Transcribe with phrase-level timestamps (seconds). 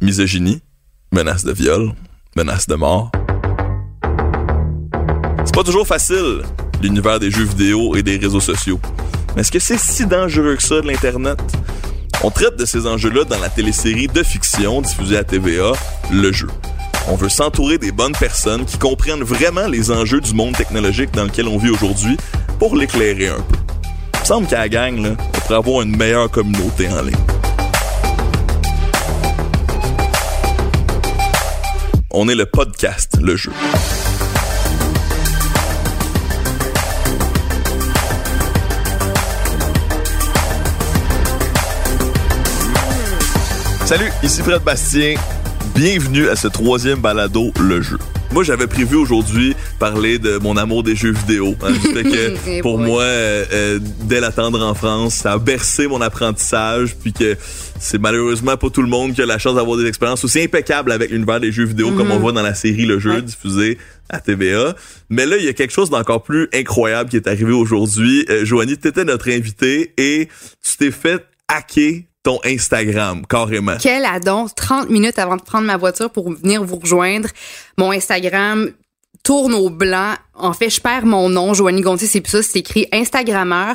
[0.00, 0.60] Misogynie,
[1.12, 1.92] menace de viol,
[2.34, 3.12] menace de mort.
[5.44, 6.42] C'est pas toujours facile,
[6.82, 8.80] l'univers des jeux vidéo et des réseaux sociaux.
[9.36, 11.38] Mais est-ce que c'est si dangereux que ça de l'Internet?
[12.24, 15.70] On traite de ces enjeux-là dans la télésérie de fiction diffusée à TVA,
[16.10, 16.48] Le Jeu.
[17.10, 21.24] On veut s'entourer des bonnes personnes qui comprennent vraiment les enjeux du monde technologique dans
[21.24, 22.18] lequel on vit aujourd'hui
[22.58, 23.56] pour l'éclairer un peu.
[24.12, 27.16] Il me semble qu'à la gang, là, on pourrait avoir une meilleure communauté en ligne.
[32.10, 33.52] On est le podcast, le jeu.
[43.86, 45.14] Salut, ici Fred Bastien.
[45.78, 47.98] Bienvenue à ce troisième balado, le jeu.
[48.32, 51.54] Moi, j'avais prévu aujourd'hui parler de mon amour des jeux vidéo.
[51.62, 56.96] Hein, que pour moi, euh, euh, dès la tendre enfance, ça a bercé mon apprentissage,
[56.96, 57.36] puis que
[57.78, 60.90] c'est malheureusement pas tout le monde qui a la chance d'avoir des expériences aussi impeccables
[60.90, 62.22] avec l'univers des jeux vidéo comme on Mhm.
[62.22, 63.78] voit dans la série Le Jeu diffusée
[64.08, 64.74] à TVA.
[65.10, 68.26] Mais là, il y a quelque chose d'encore plus incroyable qui est arrivé aujourd'hui.
[68.30, 70.28] Euh, Joanie, t'étais notre invité et
[70.60, 72.00] tu t'es fait hacker
[72.44, 73.76] Instagram, carrément.
[73.80, 77.28] Quelle adon, 30 minutes avant de prendre ma voiture pour venir vous rejoindre.
[77.76, 78.70] Mon Instagram
[79.22, 80.14] tourne au blanc.
[80.34, 83.74] En fait, je perds mon nom, Joanie Gontier, c'est plus ça, c'est écrit Instagrammeur.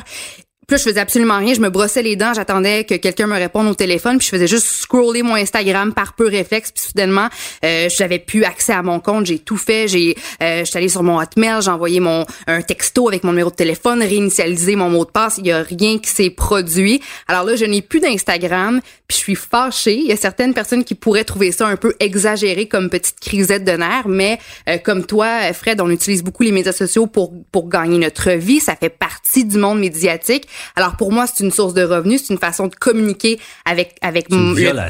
[0.66, 1.54] Puis là, je faisais absolument rien.
[1.54, 2.32] Je me brossais les dents.
[2.34, 4.18] J'attendais que quelqu'un me réponde au téléphone.
[4.18, 6.72] Puis je faisais juste scroller mon Instagram par peu réflexe.
[6.72, 7.28] Puis soudainement,
[7.64, 9.26] euh, j'avais plus accès à mon compte.
[9.26, 9.88] J'ai tout fait.
[9.88, 11.60] J'ai, euh, j'étais allée sur mon Hotmail.
[11.62, 15.36] J'ai envoyé mon un texto avec mon numéro de téléphone, réinitialisé mon mot de passe.
[15.38, 17.02] Il y a rien qui s'est produit.
[17.28, 18.80] Alors là, je n'ai plus d'Instagram.
[19.06, 19.96] Puis je suis fâchée.
[19.96, 23.64] Il y a certaines personnes qui pourraient trouver ça un peu exagéré comme petite crisette
[23.64, 24.08] de nerfs.
[24.08, 28.30] Mais euh, comme toi, Fred, on utilise beaucoup les médias sociaux pour pour gagner notre
[28.30, 28.60] vie.
[28.60, 30.48] Ça fait partie du monde médiatique.
[30.76, 34.26] Alors pour moi, c'est une source de revenus, c'est une façon de communiquer avec avec
[34.30, 34.36] le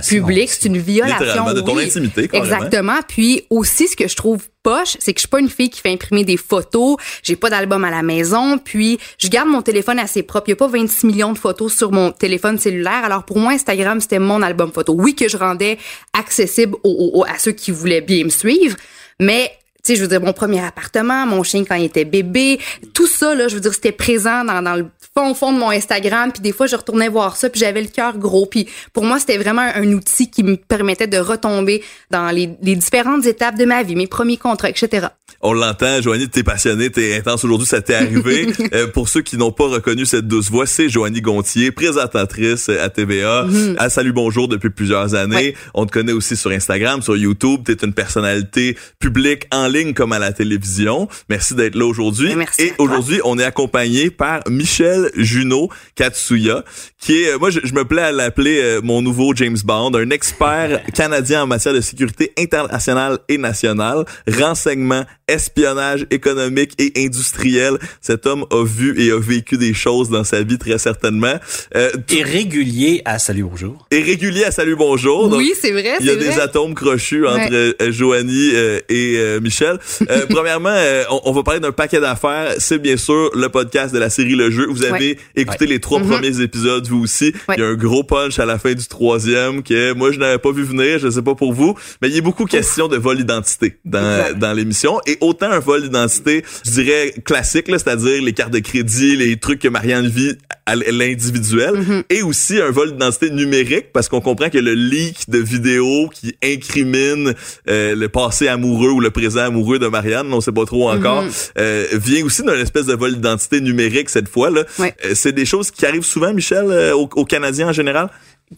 [0.09, 1.85] public, c'est une violation de ton oui.
[1.85, 2.55] intimité, carrément.
[2.57, 2.99] Exactement.
[3.07, 5.81] Puis aussi ce que je trouve poche, c'est que je suis pas une fille qui
[5.81, 9.99] fait imprimer des photos, j'ai pas d'album à la maison, puis je garde mon téléphone
[9.99, 10.49] assez propre.
[10.49, 13.05] Il y a pas 26 millions de photos sur mon téléphone cellulaire.
[13.05, 14.95] Alors pour moi Instagram, c'était mon album photo.
[14.95, 15.77] Oui que je rendais
[16.13, 18.77] accessible aux- aux- à ceux qui voulaient bien me suivre,
[19.21, 19.51] mais
[19.85, 22.59] tu sais, je veux dire, mon premier appartement, mon chien quand il était bébé,
[22.95, 24.87] tout ça, là, je veux dire, c'était présent dans, dans le
[25.17, 26.33] fond, fond de mon Instagram.
[26.33, 28.47] Puis des fois, je retournais voir ça, puis j'avais le cœur gros.
[28.47, 32.77] Puis pour moi, c'était vraiment un outil qui me permettait de retomber dans les, les
[32.77, 35.09] différentes étapes de ma vie, mes premiers contrats, etc.
[35.47, 38.47] On l'entend, Joanie, t'es passionnée, t'es intense aujourd'hui, ça t'est arrivé.
[38.73, 42.89] Euh, pour ceux qui n'ont pas reconnu cette douce voix, c'est Joanie Gontier, présentatrice à
[42.89, 43.47] TVA,
[43.77, 45.37] à Salut Bonjour depuis plusieurs années.
[45.37, 45.55] Ouais.
[45.75, 47.61] On te connaît aussi sur Instagram, sur YouTube.
[47.65, 51.09] T'es une personnalité publique en ligne comme à la télévision.
[51.29, 52.31] Merci d'être là aujourd'hui.
[52.31, 56.65] Ben, merci Et aujourd'hui, on est accompagné par Michel Junot Katsuya,
[56.99, 59.95] qui est, euh, moi, je, je me plais à l'appeler euh, mon nouveau James Bond,
[59.95, 67.79] un expert canadien en matière de sécurité internationale et nationale, renseignement, espionnage économique et industriel.
[68.01, 71.35] Cet homme a vu et a vécu des choses dans sa vie très certainement.
[71.77, 73.87] Euh, Et régulier à Salut Bonjour.
[73.91, 75.29] est régulier à Salut Bonjour.
[75.29, 76.41] donc oui, c'est vrai, il y a des vrai.
[76.41, 77.75] atomes crochus entre Ouais.
[77.83, 79.79] euh, Joanie euh, et euh, Michel.
[80.11, 82.55] Euh, premièrement, euh, on, on va parler d'un paquet d'affaires.
[82.59, 84.67] C'est bien sûr le podcast de la série Le Jeu.
[84.69, 85.19] Vous avez Ouais.
[85.37, 87.33] écouté les trois premiers épisodes, vous aussi.
[87.49, 87.57] Ouais.
[87.57, 90.39] Il y a un gros punch à la fin du troisième que moi, je n'avais
[90.39, 90.99] pas vu venir.
[90.99, 91.75] Je sais pas pour vous.
[92.01, 95.01] Mais il y a beaucoup question de vol d'identité dans, l'émission.
[95.07, 99.37] Et autant un vol d'identité, je dirais classique, là, c'est-à-dire les cartes de crédit, les
[99.37, 100.37] trucs que Marianne vit
[100.67, 105.39] à l'individuel, et aussi un vol d'identité numérique, parce qu'on comprend que le leak de
[105.39, 107.35] vidéos qui incrimine
[107.69, 111.25] euh, le passé amoureux ou le présent amoureux de Marianne, on sait pas trop encore,
[111.59, 114.51] euh, vient aussi d'un espèce de vol d'identité numérique cette fois.
[114.51, 114.65] là.
[114.79, 114.95] Ouais.
[115.05, 118.09] Euh, c'est des choses qui arrivent souvent, Michel, aux, aux Canadiens en général?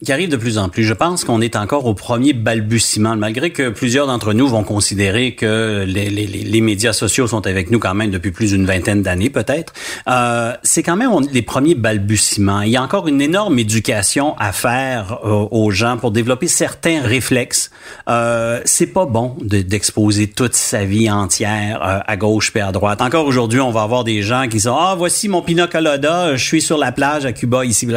[0.03, 0.83] Qui arrive de plus en plus.
[0.83, 5.33] Je pense qu'on est encore au premier balbutiement, malgré que plusieurs d'entre nous vont considérer
[5.35, 9.01] que les, les, les- médias sociaux sont avec nous quand même depuis plus d'une vingtaine
[9.01, 9.73] d'années, peut-être.
[10.09, 12.61] Euh, c'est quand même on- les premiers balbutiements.
[12.61, 17.01] Il y a encore une énorme éducation à faire euh, aux gens pour développer certains
[17.01, 17.71] réflexes.
[18.09, 22.71] Euh, c'est pas bon de- d'exposer toute sa vie entière euh, à gauche puis à
[22.71, 23.01] droite.
[23.01, 26.43] Encore aujourd'hui, on va avoir des gens qui sont ah voici mon pina colada, je
[26.43, 27.87] suis sur la plage à Cuba ici.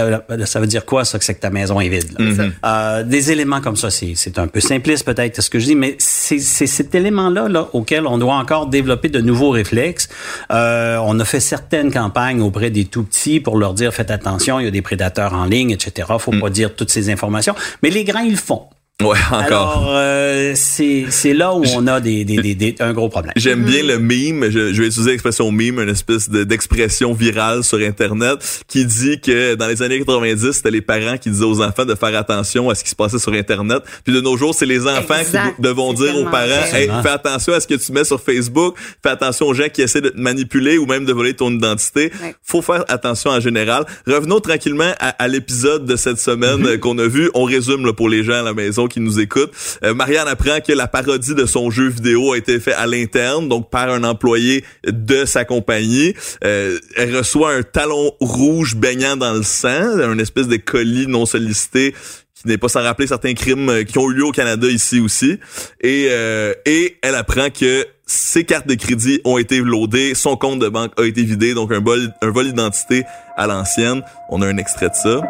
[0.44, 2.24] Ça veut dire quoi ça que c'est que ta maison est vide là?
[2.64, 5.74] Euh, des éléments comme ça, c'est c'est un peu simpliste peut-être ce que je dis,
[5.74, 10.08] mais c'est cet élément-là là, auquel on doit encore développer de nouveaux réflexes.
[10.50, 14.60] Euh, on a fait certaines campagnes auprès des tout petits pour leur dire faites attention,
[14.60, 16.08] il y a des prédateurs en ligne, etc.
[16.18, 18.62] Faut pas dire toutes ces informations, mais les grands ils le font.
[19.00, 19.42] Ouais, encore.
[19.78, 23.32] Alors, euh, c'est c'est là où on a des, des, des, des- un gros problème.
[23.36, 27.64] J'aime bien le meme, je, je vais utiliser l'expression meme, une espèce de- d'expression virale
[27.64, 28.38] sur Internet
[28.68, 31.94] qui dit que dans les années 90, c'était les parents qui disaient aux enfants de
[31.94, 33.82] faire attention à ce qui se passait sur Internet.
[34.04, 35.56] Puis de nos jours, c'est les enfants Exact.
[35.56, 38.76] qui devront dire aux parents, hey, fais attention à ce que tu mets sur Facebook,
[39.02, 42.12] fais attention aux gens qui essaient de te manipuler ou même de voler ton identité.
[42.22, 42.34] Ouais.
[42.42, 43.84] Faut faire attention en général.
[44.06, 47.30] Revenons tranquillement à, à l'épisode de cette semaine euh, qu'on a vu.
[47.34, 49.52] On résume là, pour les gens à la maison qui nous écoutent.
[49.82, 53.48] Euh, Marianne apprend que la parodie de son jeu vidéo a été faite à l'interne,
[53.48, 56.14] donc par un employé de sa compagnie.
[56.44, 61.24] Euh, elle reçoit un talon rouge baignant dans le sang, un espèce de colis non
[61.24, 61.94] sollicité
[62.40, 65.00] qui n'est pas sans rappeler certains crimes euh, qui ont eu lieu au Canada ici
[65.00, 65.38] aussi.
[65.80, 70.58] Et, euh, et elle apprend que ses cartes de crédit ont été loadées, son compte
[70.58, 73.04] de banque a été vidé, donc un vol, un vol d'identité
[73.36, 74.02] à l'ancienne.
[74.30, 75.20] On a un extrait de ça.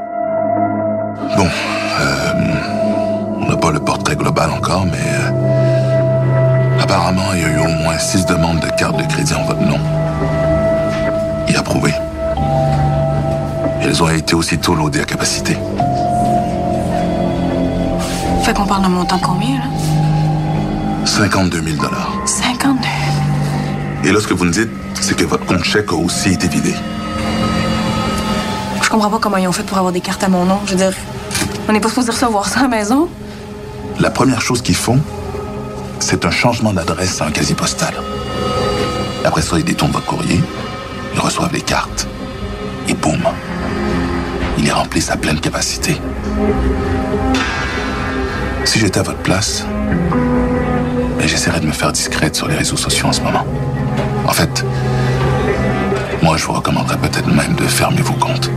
[1.37, 1.49] Bon,
[3.71, 8.27] pas le portrait global encore, mais euh, apparemment, il y a eu au moins six
[8.27, 9.79] demandes de carte de crédit en votre nom.
[11.47, 11.95] Et approuvées.
[13.83, 15.57] Elles ont été aussitôt loadées à capacité.
[18.43, 19.65] Fait qu'on parle d'un montant de combien, là?
[21.05, 22.13] 52 000 dollars.
[22.27, 22.81] 52.
[24.05, 24.71] Et là, ce que vous me dites,
[25.01, 26.75] c'est que votre compte chèque a aussi été vidé.
[28.83, 30.59] Je comprends pas comment ils ont fait pour avoir des cartes à mon nom.
[30.67, 30.93] Je veux dire,
[31.69, 33.09] on n'est pas supposé recevoir ça à la maison.
[34.01, 34.99] La première chose qu'ils font,
[35.99, 37.93] c'est un changement d'adresse à un quasi postal.
[39.27, 40.41] Après ça, ils détournent votre courrier,
[41.13, 42.09] ils reçoivent les cartes,
[42.89, 43.21] et boum,
[44.57, 46.01] ils les remplissent à pleine capacité.
[48.65, 49.67] Si j'étais à votre place,
[51.19, 53.47] ben, j'essaierais de me faire discrète sur les réseaux sociaux en ce moment.
[54.27, 54.65] En fait,
[56.23, 58.51] moi, je vous recommanderais peut-être même de fermer vos comptes.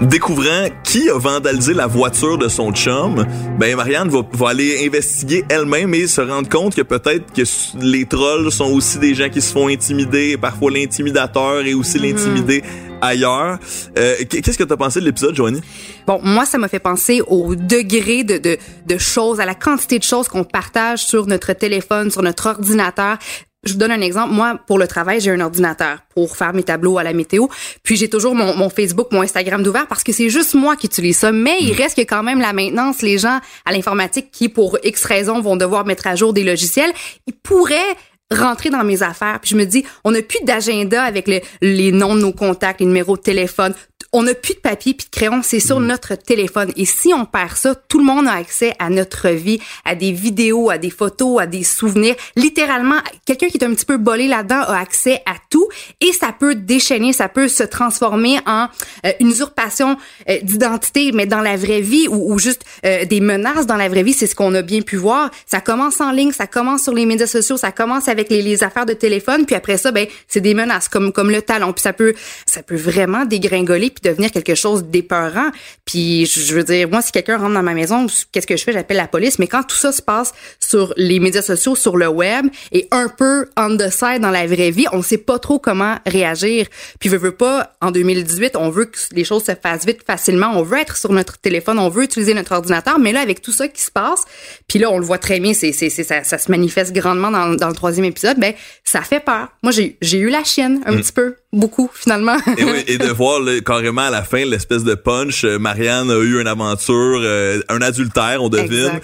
[0.00, 3.26] Découvrant qui a vandalisé la voiture de son chum,
[3.58, 7.42] ben Marianne va, va aller investiguer elle-même et se rendre compte que peut-être que
[7.78, 11.98] les trolls sont aussi des gens qui se font intimider, et parfois l'intimidateur est aussi
[11.98, 12.62] l'intimidé
[13.02, 13.58] ailleurs.
[13.98, 15.60] Euh, qu- Qu'est-ce que t'as pensé de l'épisode, Joanie?
[16.06, 18.56] Bon, moi, ça m'a fait penser au degré de, de,
[18.86, 23.18] de choses, à la quantité de choses qu'on partage sur notre téléphone, sur notre ordinateur.
[23.64, 24.32] Je vous donne un exemple.
[24.32, 27.46] Moi, pour le travail, j'ai un ordinateur pour faire mes tableaux à la météo.
[27.82, 31.18] Puis j'ai toujours mon, Facebook, mon Instagram d'ouvert parce que c'est juste moi qui utilise
[31.18, 31.30] ça.
[31.30, 35.40] Mais il reste quand même la maintenance, les gens à l'informatique qui, pour X raisons,
[35.42, 36.90] vont devoir mettre à jour des logiciels.
[37.26, 37.96] Ils pourraient
[38.32, 39.40] rentrer dans mes affaires.
[39.42, 42.80] Puis je me dis, on n'a plus d'agenda avec le- les noms de nos contacts,
[42.80, 43.74] les numéros de téléphone.
[44.12, 46.72] On n'a plus de papier puis de crayon, c'est sur notre téléphone.
[46.76, 50.10] Et si on perd ça, tout le monde a accès à notre vie, à des
[50.10, 52.16] vidéos, à des photos, à des souvenirs.
[52.34, 55.68] Littéralement, quelqu'un qui est un petit peu bolé là-dedans a accès à tout
[56.00, 58.66] et ça peut déchaîner, ça peut se transformer en
[59.06, 59.96] euh, une usurpation
[60.28, 63.88] euh, d'identité, mais dans la vraie vie ou, ou juste euh, des menaces dans la
[63.88, 64.12] vraie vie.
[64.12, 65.30] C'est ce qu'on a bien pu voir.
[65.46, 68.64] Ça commence en ligne, ça commence sur les médias sociaux, ça commence avec les, les
[68.64, 71.72] affaires de téléphone, puis après ça, ben c'est des menaces comme comme le talon.
[71.72, 72.14] Puis ça peut
[72.44, 75.50] ça peut vraiment dégringoler puis devenir quelque chose d'épeurant.
[75.84, 78.72] Puis je veux dire, moi si quelqu'un rentre dans ma maison, qu'est-ce que je fais?
[78.72, 79.38] J'appelle la police.
[79.38, 83.08] Mais quand tout ça se passe sur les médias sociaux, sur le web et un
[83.08, 86.66] peu on the side dans la vraie vie, on sait pas trop comment réagir.
[86.98, 90.52] Puis veut veut pas en 2018, on veut que les choses se fassent vite facilement,
[90.54, 93.52] on veut être sur notre téléphone, on veut utiliser notre ordinateur, mais là avec tout
[93.52, 94.24] ça qui se passe,
[94.68, 97.30] puis là on le voit très bien, c'est c'est c'est- ça, ça se manifeste grandement
[97.30, 98.54] dans, dans le troisième épisode, ben
[98.84, 99.48] ça fait peur.
[99.62, 102.36] Moi j'ai j'ai eu la chienne un petit peu, beaucoup finalement.
[102.56, 106.10] Et, oui, et de voir là, carrément à la fin l'espèce de punch, euh, Marianne
[106.10, 109.00] a eu une aventure, euh, un adultère, on devine.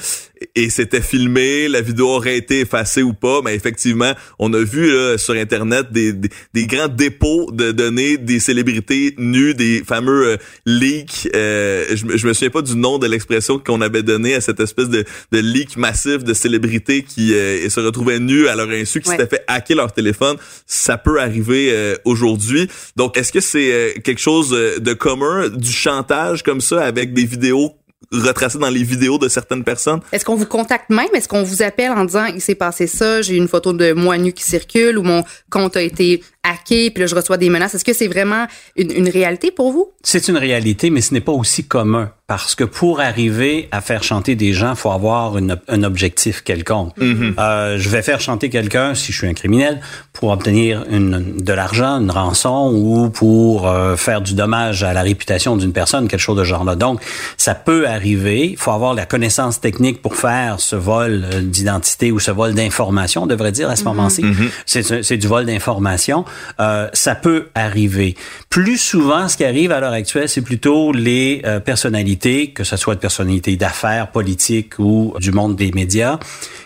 [0.54, 4.90] Et c'était filmé, la vidéo aurait été effacée ou pas, mais effectivement, on a vu
[4.92, 10.26] là, sur Internet des, des, des grands dépôts de données des célébrités nues, des fameux
[10.26, 11.28] euh, leaks.
[11.34, 14.60] euh, je, je me souviens pas du nom de l'expression qu'on avait donné à cette
[14.60, 19.00] espèce de, de leak massif de célébrités qui euh, se retrouvaient nues à leur insu,
[19.00, 19.16] qui Ouais.
[19.16, 20.36] s'étaient fait hacker leur téléphone.
[20.66, 22.68] Ça peut arriver euh, aujourd'hui.
[22.96, 27.24] Donc, est-ce que c'est euh, quelque chose de commun, du chantage comme ça, avec des
[27.24, 27.72] vidéos
[28.12, 30.00] retracées dans les vidéos de certaines personnes?
[30.12, 31.08] Est-ce qu'on vous contacte même?
[31.14, 34.18] Est-ce qu'on vous appelle en disant il s'est passé ça, j'ai une photo de moi
[34.18, 37.74] nu qui circule ou mon compte a été hacké, puis là je reçois des menaces.
[37.74, 39.88] Est-ce que c'est vraiment une, une réalité pour vous?
[40.02, 42.10] C'est une réalité, mais ce n'est pas aussi commun.
[42.28, 46.92] Parce que pour arriver à faire chanter des gens, faut avoir une- un objectif quelconque.
[47.00, 49.80] Euh, je vais faire chanter quelqu'un, si je suis un criminel,
[50.12, 55.02] pour obtenir une, de l'argent, une rançon ou pour euh, faire du dommage à la
[55.02, 56.74] réputation d'une personne, quelque chose de genre là.
[56.74, 57.00] Donc,
[57.36, 58.48] ça peut arriver.
[58.50, 62.54] Il faut avoir la connaissance technique pour faire ce vol euh, d'identité ou ce vol
[62.54, 64.24] d'information, on devrait dire à ce moment-ci.
[64.64, 66.24] C'est c'est du vol d'information.
[66.60, 68.16] Euh, ça peut arriver.
[68.56, 72.78] Plus souvent, ce qui arrive à l'heure actuelle, c'est plutôt les euh, personnalités, que ce
[72.78, 76.18] soit de personnalités d'affaires, politiques ou du monde des médias,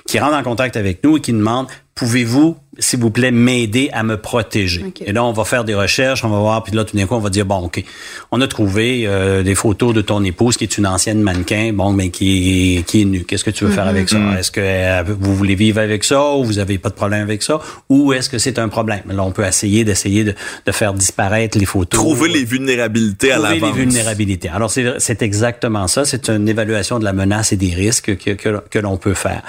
[0.06, 1.66] qui rentrent en contact avec nous et qui demandent
[2.00, 4.90] pouvez-vous, s'il vous plaît, m'aider à me protéger?
[5.04, 7.14] Et là, on va faire des recherches, on va voir, puis là, tout d'un coup,
[7.14, 7.85] on va dire, bon, OK,
[8.32, 11.92] on a trouvé euh, des photos de ton épouse qui est une ancienne mannequin, bon,
[11.92, 13.25] mais qui est, qui est nue.
[13.25, 14.16] Qu'est-ce que tu veux faire avec ça?
[14.38, 17.42] Est-ce que euh, vous voulez vivre avec ça ou vous avez pas de problème avec
[17.42, 17.61] ça?
[17.90, 19.02] Ou est-ce que c'est un problème?
[19.06, 21.79] Là, on peut essayer d'essayer de, de faire disparaître les photos.
[21.84, 23.76] Trouver les vulnérabilités à Trouver les l'avance.
[23.76, 24.49] vulnérabilités.
[24.49, 26.04] Alors, c'est exactement ça.
[26.04, 29.42] C'est une évaluation de la menace et des risques que, que, que l'on peut faire.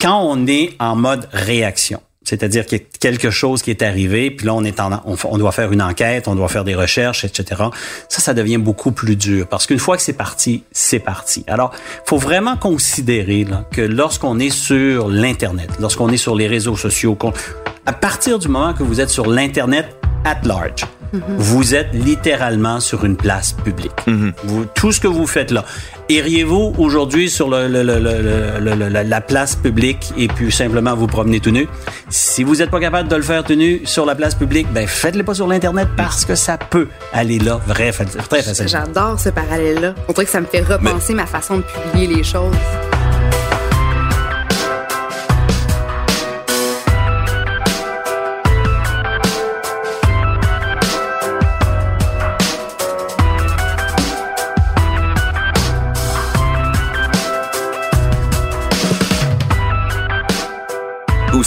[0.00, 4.30] Quand on est en mode réaction, c'est-à-dire qu'il y a quelque chose qui est arrivé,
[4.30, 6.74] puis là, on est en, on, on doit faire une enquête, on doit faire des
[6.74, 7.62] recherches, etc.
[8.08, 11.44] Ça, ça devient beaucoup plus dur parce qu'une fois que c'est parti, c'est parti.
[11.48, 11.72] Alors,
[12.04, 17.16] faut vraiment considérer là, que lorsqu'on est sur l'Internet, lorsqu'on est sur les réseaux sociaux,
[17.86, 19.86] à partir du moment que vous êtes sur l'Internet
[20.24, 20.84] at large,
[21.38, 23.92] vous êtes littéralement sur une place publique.
[24.44, 25.64] Vous- tout ce que vous faites là.
[26.08, 30.50] Iriez-vous aujourd'hui sur le, le- le- le- le- le- la- la place publique et puis
[30.50, 31.68] simplement vous promener tout nu?
[32.08, 34.86] Si vous n'êtes pas capable de le faire tout nu sur la place publique, ben
[34.88, 38.68] faites-le pas sur l'Internet parce que ça peut aller là vrai, très facilement.
[38.68, 39.94] J'adore ce parallèle-là.
[40.08, 42.54] On dirait que ça me fait repenser ma façon de publier les choses.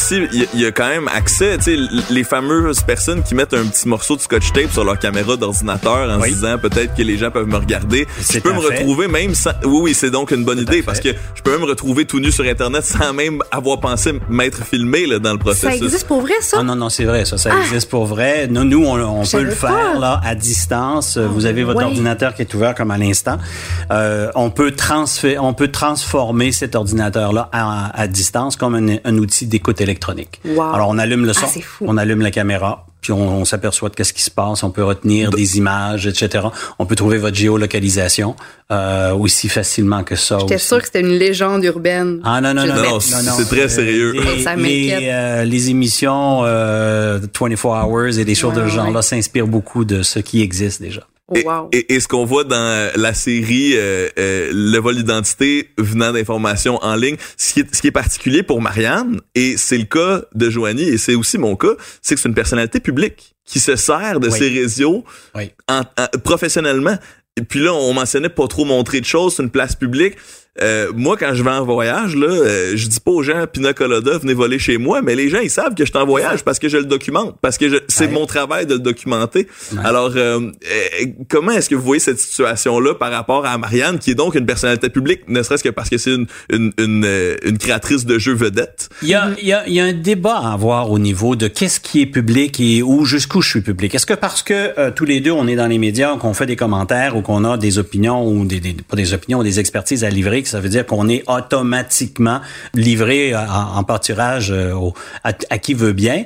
[0.04, 1.78] Aussi, il y, a- il y a quand même accès, tu sais,
[2.10, 6.10] les fameuses personnes qui mettent un petit morceau de scotch tape sur leur caméra d'ordinateur
[6.10, 6.30] en Oui.
[6.30, 8.06] se disant peut-être que les gens peuvent me regarder.
[8.30, 8.80] Je peux me fait.
[8.80, 9.52] retrouver même sans...
[9.64, 12.20] Oui, oui, c'est donc une bonne idée parce que je peux même me retrouver tout
[12.20, 15.82] nu sur Internet sans même avoir pensé m'être filmé là, dans le Ça processus.
[15.84, 16.58] existe pour vrai, ça?
[16.60, 18.48] Ah non, non, c'est vrai, ça, ça existe pour vrai.
[18.50, 19.68] Nous, nous on, on peut le pas.
[19.70, 21.18] faire là à distance.
[21.18, 23.38] Vous avez votre ordinateur qui est ouvert comme à l'instant.
[23.92, 29.18] Euh, on peut transférer, on peut transformer cet ordinateur-là à, à distance comme un, un
[29.18, 29.93] outil d'écoute électronique.
[30.46, 30.74] Wow.
[30.74, 31.86] Alors, on allume le son, Ah, fou.
[31.88, 34.64] on allume la caméra, puis on, on s'aperçoit de qu'est-ce qui se passe.
[34.64, 36.46] On peut retenir des images, etc.
[36.80, 38.36] On peut trouver votre géolocalisation
[38.72, 40.38] euh, aussi facilement que ça.
[40.40, 42.22] J'étais sûre que c'était une légende urbaine.
[42.24, 44.14] Ah non, non, non, Non, c'est très sérieux.
[44.14, 45.10] Les, Ça les, m'inquiète.
[45.12, 49.02] euh, les émissions euh, 24 Hours et des choses de ce genre-là ouais.
[49.02, 51.02] s'inspirent beaucoup de ce qui existe déjà.
[51.30, 51.70] Oh, Et, wow.
[51.72, 56.84] et- et ce qu'on voit dans la série euh, euh, Le vol d'identité venant d'informations
[56.84, 60.22] en ligne, ce qui, est, ce qui est particulier pour Marianne, et c'est le cas
[60.36, 63.78] de Joanie, et c'est aussi mon cas, c'est que c'est une personnalité publique qui se
[63.78, 64.38] sert de Oui.
[64.38, 65.52] ses réseaux Oui.
[65.70, 66.98] en- en- professionnellement.
[67.38, 70.16] Et puis là, on mentionnait pas trop montrer de choses, c'est une place publique.
[70.62, 73.74] Euh, moi, quand je vais en voyage, là, euh, je dis pas aux gens Pina
[73.74, 76.44] Colada, venez voler chez moi, mais les gens, ils savent que je suis en voyage
[76.44, 78.12] parce que je le documente, parce que je- c'est Ouais.
[78.12, 79.48] mon travail de le documenter.
[79.72, 79.80] Ouais.
[79.84, 84.12] Alors, euh, euh, comment est-ce que vous voyez cette situation-là par rapport à Marianne, qui
[84.12, 87.36] est donc une personnalité publique, ne serait-ce que parce que c'est une, une, une, euh,
[87.44, 88.90] une créatrice de jeux vedettes?
[89.02, 91.36] Il y, a, il, y a, il y a un débat à avoir au niveau
[91.36, 93.96] de qu'est-ce qui est public et où jusqu'où je suis public.
[93.96, 96.46] Est-ce que parce que euh, tous les deux on est dans les médias, qu'on fait
[96.46, 100.04] des commentaires ou qu'on a des opinions ou des, des pas des opinions, des expertises
[100.04, 102.42] à livrer, ça veut dire qu'on est automatiquement
[102.74, 106.24] livré en, en pâturage euh, au- à, à qui veut bien.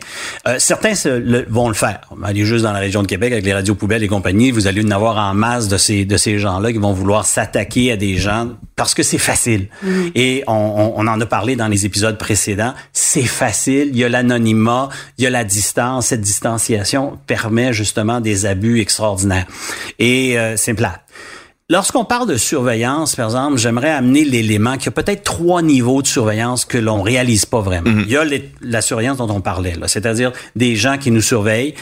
[0.48, 2.02] Euh, certains se le- vont le faire.
[2.24, 4.84] Allez juste dans la région de Québec avec les radios poubelles et compagnie, vous allez
[4.86, 8.18] en avoir en masse de ces de ces gens-là qui vont vouloir s'attaquer à des
[8.18, 9.68] gens parce que c'est facile.
[10.16, 12.74] Et on, on, on en a parlé dans les épisodes précédents.
[12.94, 13.90] C'est facile.
[13.92, 16.08] Il y a l'anonymat, il y a la distance.
[16.08, 19.46] Cette distanciation permet justement des abus extraordinaires.
[20.00, 21.02] Et euh, c'est plate.
[21.70, 26.02] Lorsqu'on parle de surveillance, par exemple, j'aimerais amener l'élément qu'il y a peut-être trois niveaux
[26.02, 27.92] de surveillance que l'on réalise pas vraiment.
[28.06, 31.20] Il y a les- la surveillance dont on parlait, là, c'est-à-dire des gens qui nous
[31.22, 31.74] surveillent,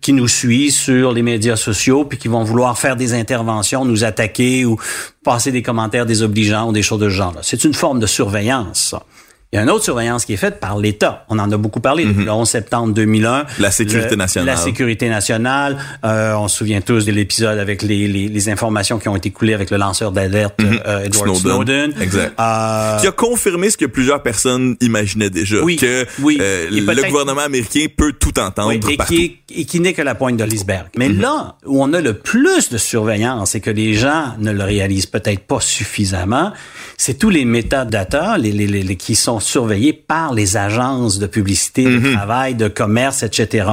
[0.00, 4.04] qui nous suivent sur les médias sociaux, puis qui vont vouloir faire des interventions, nous
[4.04, 4.78] attaquer ou
[5.24, 7.40] passer des commentaires désobligeants ou des choses de ce genre-là.
[7.42, 9.02] C'est une forme de surveillance, ça.
[9.54, 11.24] Il y a une autre surveillance qui est faite par l'État.
[11.28, 13.44] On en a beaucoup parlé depuis le 11 septembre 2001.
[13.60, 14.46] La sécurité Le- nationale.
[14.56, 15.78] La sécurité nationale.
[16.04, 19.30] Euh, on se souvient tous de l'épisode avec les, les, les informations qui ont été
[19.30, 21.92] coulées avec le lanceur d'alerte euh, Edward Snowden.
[22.00, 22.34] Exact.
[22.40, 26.36] Euh, Qui a confirmé ce que plusieurs personnes imaginaient déjà, Oui, que oui.
[26.40, 29.14] euh, le gouvernement américain peut tout entendre Oui, et, partout.
[29.14, 30.86] qui, est- et qui n'est que la pointe de l'iceberg.
[30.98, 31.20] Mais Mhm.
[31.20, 35.06] là où on a le plus de surveillance et que les gens ne le réalisent
[35.06, 36.52] peut-être pas suffisamment,
[36.98, 41.26] c'est tous les métadatas les, les, les, les- qui sont surveillés par les agences de
[41.26, 42.02] publicité, Mhm.
[42.02, 43.66] de travail, de commerce, etc.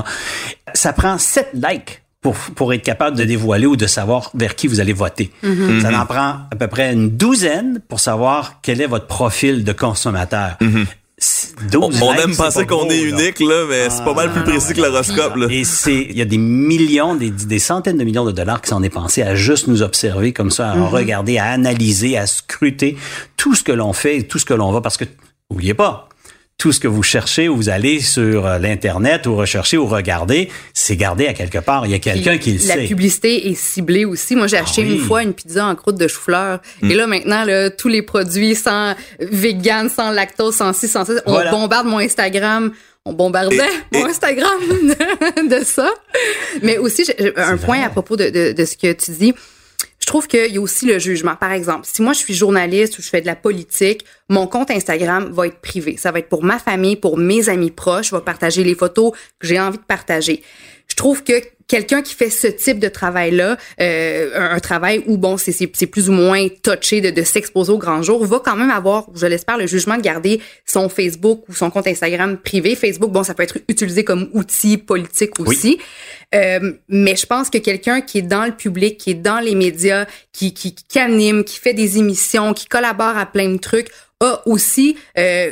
[0.73, 4.67] Ça prend sept likes pour, pour être capable de dévoiler ou de savoir vers qui
[4.67, 5.31] vous allez voter.
[5.41, 5.81] Mhm.
[5.81, 9.71] Ça en prend à peu près une douzaine pour savoir quel est votre profil de
[9.73, 10.57] consommateur.
[10.61, 10.85] Mhm.
[11.23, 14.73] C'est- on, on aime penser qu'on est unique, là, mais c'est pas mal plus précis
[14.73, 15.33] que l'horoscope.
[15.51, 18.69] Et c'est, il y a des millions, des, des, centaines de millions de dollars qui
[18.69, 22.97] sont dépensés à juste nous observer comme ça, à regarder, à analyser, à scruter
[23.37, 24.81] tout ce que l'on fait et tout ce que l'on va.
[24.81, 25.05] Parce que,
[25.51, 26.09] oubliez pas,
[26.57, 30.49] tout ce que vous cherchez ou vous allez sur euh, l'internet ou rechercher ou regarder,
[30.75, 31.87] c'est gardé à quelque part.
[31.87, 32.75] Il y a quelqu'un qui le sait.
[32.75, 34.35] La publicité est ciblée aussi.
[34.35, 36.93] Moi, j'ai ah acheté une fois une pizza en croûte de chou-fleur et mm.
[36.93, 41.49] là maintenant, là, tous les produits sans vegan, sans lactose, sans ci, sans ça, on
[41.49, 42.71] bombarde mon Instagram
[43.05, 43.57] on bombardait
[43.91, 44.59] mon Instagram
[45.49, 45.89] de, ça.
[46.61, 47.03] Mais aussi,
[47.35, 49.33] un point à propos de, de, de, ce que tu dis
[50.11, 51.37] trouve qu'il y a aussi le jugement.
[51.37, 54.69] Par exemple, si moi je suis journaliste ou je fais de la politique, mon compte
[54.69, 55.95] Instagram va être privé.
[55.95, 58.09] Ça va être pour ma famille, pour mes amis proches.
[58.09, 60.43] Je vais partager les photos que j'ai envie de partager.
[61.01, 61.33] Je trouve que
[61.67, 66.11] quelqu'un qui fait ce type de travail-là, euh, un, travail où bon, c'est plus ou
[66.11, 69.65] moins touché de, de s'exposer au grand jour, va quand même avoir, je l'espère, le
[69.65, 72.75] jugement de garder son Facebook ou son compte Instagram privé.
[72.75, 75.79] Facebook, bon, ça peut être utilisé comme outil politique aussi.
[76.35, 79.55] Euh, mais je pense que quelqu'un qui est dans le public, qui est dans les
[79.55, 83.87] médias, qui, qui, qui anime, qui fait des émissions, qui collabore à plein de trucs,
[84.19, 85.49] a aussi euh,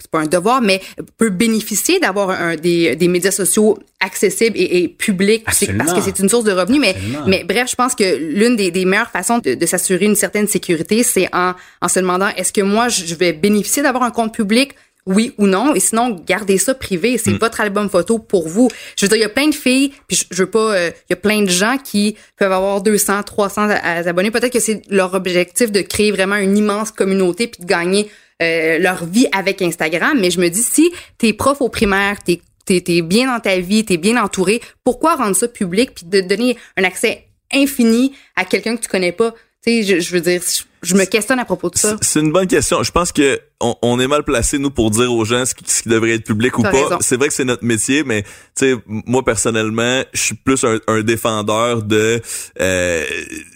[0.00, 0.80] c'est pas un devoir, mais
[1.18, 6.18] peut bénéficier d'avoir un, des, des médias sociaux accessibles et, et publics parce que c'est
[6.18, 6.80] une source de revenus.
[6.80, 10.16] Mais, mais bref, je pense que l'une des, des meilleures façons de, de s'assurer une
[10.16, 14.10] certaine sécurité, c'est en, en se demandant est-ce que moi je vais bénéficier d'avoir un
[14.10, 14.74] compte public?
[15.06, 17.16] Oui ou non, et sinon gardez ça privé.
[17.16, 17.38] C'est mm.
[17.38, 18.68] votre album photo pour vous.
[18.94, 21.10] Je veux dire, il y a plein de filles, puis je, veux pas, euh, il
[21.10, 24.30] y a plein de gens qui peuvent avoir 200, 300 abonnés.
[24.30, 28.10] Peut-être que c'est leur objectif de créer vraiment une immense communauté puis de gagner
[28.42, 30.18] euh, leur vie avec Instagram.
[30.20, 33.84] Mais je me dis, si t'es prof au primaire, t'es t'es bien dans ta vie,
[33.84, 38.76] t'es bien entouré, pourquoi rendre ça public puis de donner un accès infini à quelqu'un
[38.76, 39.34] que tu connais pas?
[39.64, 40.40] Tu sais, je, je veux dire,
[40.82, 41.96] je me questionne à propos de ça.
[42.00, 42.82] C'est une bonne question.
[42.82, 46.12] Je pense que on, est mal placé nous pour dire aux gens ce qui, devrait
[46.12, 46.98] être public ou pas.
[47.00, 51.02] C'est vrai que c'est notre métier, mais tu sais, moi personnellement, je suis plus un,
[51.02, 52.20] défendeur de
[52.60, 53.04] euh,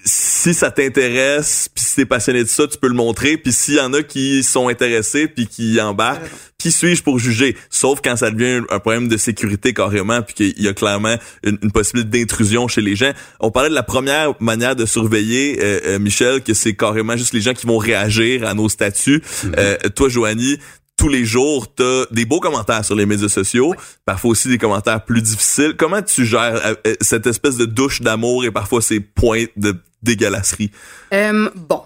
[0.04, 3.37] si ça t'intéresse, puis si t'es passionné de ça, tu peux le montrer.
[3.37, 6.28] Puis s'il y en a qui sont intéressés puis qui embarquent,
[6.62, 7.57] qui suis-je pour juger?
[7.70, 11.59] Sauf quand ça devient un problème de sécurité carrément, puis qu'il y a clairement une,
[11.72, 13.11] possibilité d'intrusion chez les gens.
[13.40, 17.35] On parlait de la première manière de surveiller, euh, euh, Michel, que c'est carrément juste
[17.35, 19.22] les gens qui vont réagir à nos statuts.
[19.42, 19.55] Mhm.
[19.59, 20.59] Euh, toi, Joanie,
[20.96, 25.05] tous les jours, t'as des beaux commentaires sur les médias sociaux, parfois aussi des commentaires
[25.05, 25.75] plus difficiles.
[25.77, 29.75] Comment tu gères euh, euh, cette espèce de douche d'amour et parfois ces points de
[30.05, 30.70] dégueulasserie?
[31.11, 31.83] bon,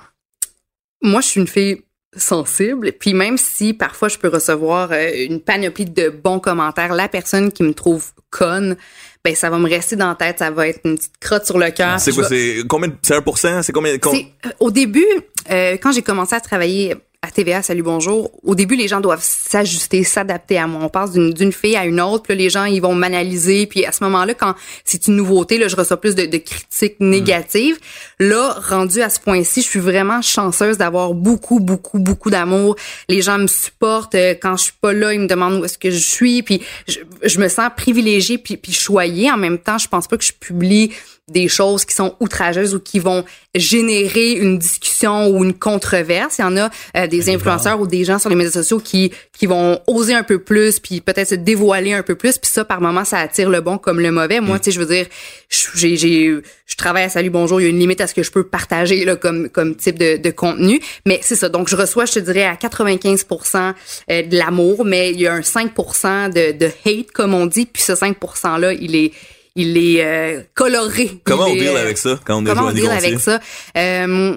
[1.02, 1.85] moi, je suis une fille
[2.16, 2.92] sensible.
[2.92, 7.62] Puis même si parfois je peux recevoir une panoplie de bons commentaires, la personne qui
[7.62, 8.76] me trouve conne,
[9.24, 11.58] ben ça va me rester dans la tête, ça va être une petite crotte sur
[11.58, 11.98] le cœur.
[11.98, 13.62] C'est quoi, c'est combien, c'est 1%?
[13.62, 13.94] C'est combien?
[13.94, 15.06] Euh, au début,
[15.50, 16.94] euh, quand j'ai commencé à travailler
[17.26, 18.30] à TVA, salut, bonjour.
[18.44, 20.80] Au début, les gens doivent s'ajuster, s'adapter à moi.
[20.84, 23.66] On passe d'une fille à une autre, puis les gens, ils vont m'analyser.
[23.66, 27.00] Puis à ce moment-là, quand c'est une nouveauté, là, je reçois plus de, de critiques
[27.00, 27.08] mm.
[27.08, 27.78] négatives.
[28.20, 32.76] Là, rendu à ce point-ci, je suis vraiment chanceuse d'avoir beaucoup, beaucoup, beaucoup d'amour.
[33.08, 34.14] Les gens me supportent.
[34.14, 36.44] Euh, quand je suis pas là, ils me demandent où est-ce que je suis.
[36.44, 39.32] Puis je, je me sens privilégiée puis, puis choyée.
[39.32, 40.92] En même temps, je pense pas que je publie
[41.28, 46.38] des choses qui sont outrageuses ou qui vont générer une discussion ou une controverse.
[46.38, 49.10] Il y en a euh, des influenceurs ou des gens sur les médias sociaux qui
[49.36, 52.64] qui vont oser un peu plus puis peut-être se dévoiler un peu plus puis ça
[52.64, 54.40] par moment ça attire le bon comme le mauvais.
[54.40, 54.60] Moi, mm.
[54.60, 55.06] tu sais, je veux dire,
[55.48, 58.22] j'ai j'ai je travaille à Salut Bonjour, il y a une limite à ce que
[58.22, 61.48] je peux partager là comme comme type de, de contenu, mais c'est ça.
[61.48, 63.74] Donc je reçois, je te dirais à 95%
[64.10, 67.66] euh, de l'amour, mais il y a un 5% de de hate comme on dit,
[67.66, 69.10] puis ce 5% là, il est
[69.56, 71.20] il est euh, coloré.
[71.24, 73.40] Comment on deal euh, avec ça quand on est Comment on deal avec ça?
[73.76, 74.36] Euh,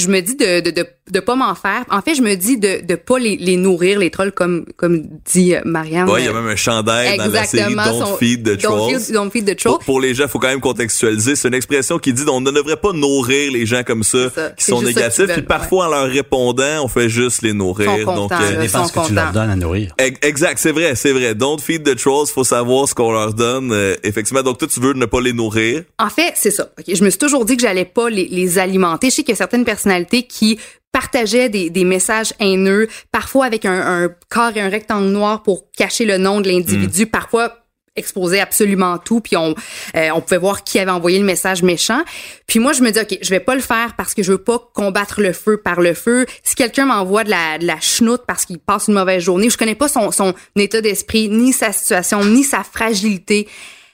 [0.00, 1.84] je me dis de, de, de de pas m'en faire.
[1.90, 5.02] En fait, je me dis de de pas les, les nourrir les trolls comme comme
[5.24, 6.08] dit euh, Marianne.
[6.08, 9.12] Ouais, il y a même un chandail dans la série Don't Feed the Trolls.
[9.12, 9.78] Don't feed, the Trolls.
[9.84, 11.36] Pour, les gens, faut quand même contextualiser.
[11.36, 14.64] C'est une expression qui dit on ne devrait pas nourrir les gens comme ça, qui
[14.64, 15.26] sont négatifs.
[15.26, 17.90] Puis parfois en leur répondant, on fait juste les nourrir.
[18.04, 19.94] Sont Donc euh, dépend ce que tu leur donnes à nourrir.
[19.98, 21.34] Exact, c'est vrai, c'est vrai.
[21.34, 22.28] Don't feed the trolls.
[22.28, 23.72] Faut savoir ce qu'on leur donne.
[23.72, 24.42] Euh, effectivement.
[24.42, 25.82] Donc toi, tu veux ne pas les nourrir.
[25.98, 26.68] En fait, c'est ça.
[26.86, 29.10] Je me suis toujours dit que j'allais pas les, les alimenter.
[29.10, 30.58] Je sais qu'il y a certaines personnalités qui
[30.92, 35.70] partageait des, des, messages haineux, parfois avec un, un corps et un rectangle noir pour
[35.70, 37.06] cacher le nom de l'individu, mm.
[37.06, 37.56] parfois
[37.96, 39.52] exposer absolument tout puis on
[39.96, 42.00] euh, on pouvait voir qui avait envoyé le message méchant.
[42.46, 44.38] Puis moi je me dis ok je vais pas le faire parce que je veux
[44.38, 46.24] pas combattre le feu par le feu.
[46.44, 49.58] Si quelqu'un m'envoie de la de la chenoute parce qu'il passe une mauvaise journée je
[49.58, 53.48] connais pas son son état d'esprit ni sa situation ni sa fragilité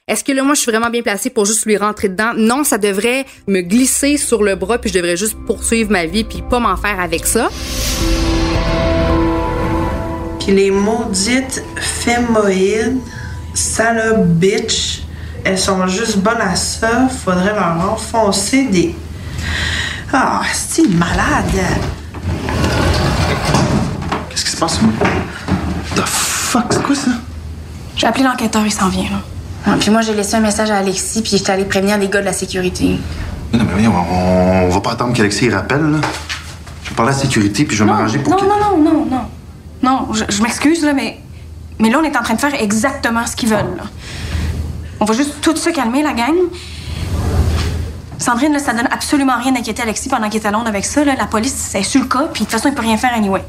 [0.09, 2.31] est-ce que là, moi, je suis vraiment bien placée pour juste lui rentrer dedans?
[2.37, 6.23] Non, ça devrait me glisser sur le bras, puis je devrais juste poursuivre ma vie,
[6.23, 7.49] puis pas m'en faire avec ça.
[10.39, 13.01] Puis les maudites fémoïdes,
[13.53, 15.03] salope bitch,
[15.43, 17.09] elles sont juste bonnes à ça.
[17.09, 18.95] Faudrait leur enfoncer des.
[20.13, 21.51] Ah, c'est malade.
[24.31, 24.79] Qu'est-ce qui se passe?
[25.97, 27.11] The fuck, c'est quoi ça?
[27.97, 29.21] J'ai appelé l'enquêteur, il s'en vient, là.
[29.81, 32.25] Puis moi, j'ai laissé un message à Alexis, puis j'étais allée prévenir les gars de
[32.25, 32.99] la sécurité.
[33.53, 35.99] Non, mais voyons, on, on va pas attendre qu'Alexis rappelle, là.
[36.85, 38.45] Je vais parler à la sécurité, puis je vais m'arranger pour non, que...
[38.45, 39.21] non, non, non, non.
[39.83, 41.19] Non, je, je m'excuse, là, mais...
[41.79, 43.85] Mais là, on est en train de faire exactement ce qu'ils veulent, là.
[45.01, 46.35] On va juste tout se calmer, la gang.
[48.19, 51.05] Sandrine, là, ça donne absolument rien d'inquiéter Alexis pendant qu'il est à Londres avec ça.
[51.05, 51.15] Là.
[51.19, 53.43] La police, c'est sur le cas, puis de toute façon, il peut rien faire anyway.